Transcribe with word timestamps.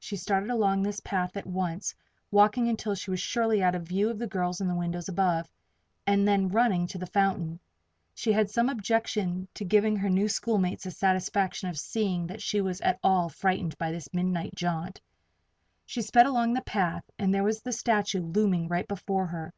She 0.00 0.16
started 0.16 0.50
along 0.50 0.82
this 0.82 0.98
path 0.98 1.36
at 1.36 1.46
once, 1.46 1.94
walking 2.32 2.68
until 2.68 2.96
she 2.96 3.12
was 3.12 3.20
surely 3.20 3.62
out 3.62 3.76
of 3.76 3.86
view 3.86 4.10
of 4.10 4.18
the 4.18 4.26
girls 4.26 4.60
in 4.60 4.66
the 4.66 4.74
windows 4.74 5.08
above, 5.08 5.48
and 6.08 6.26
then 6.26 6.48
running 6.48 6.88
to 6.88 6.98
the 6.98 7.06
fountain. 7.06 7.60
She 8.12 8.32
had 8.32 8.50
some 8.50 8.68
objection 8.68 9.46
to 9.54 9.64
giving 9.64 9.94
her 9.98 10.10
new 10.10 10.28
schoolmates 10.28 10.82
the 10.82 10.90
satisfaction 10.90 11.68
of 11.68 11.78
seeing 11.78 12.26
that 12.26 12.42
she 12.42 12.60
was 12.60 12.80
at 12.80 12.98
all 13.04 13.28
frightened 13.28 13.78
by 13.78 13.92
this 13.92 14.12
midnight 14.12 14.56
jaunt. 14.56 15.00
She 15.86 16.02
sped 16.02 16.26
along 16.26 16.54
the 16.54 16.62
path 16.62 17.04
and 17.16 17.32
there 17.32 17.44
was 17.44 17.60
the 17.60 17.70
statue 17.70 18.22
looming 18.22 18.66
right 18.66 18.88
before 18.88 19.26
her. 19.28 19.54